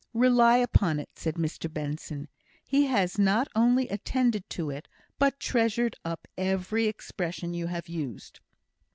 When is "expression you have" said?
6.87-7.87